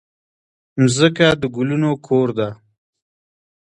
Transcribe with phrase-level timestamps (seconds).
[0.81, 2.49] مځکه د ګلونو کور ده.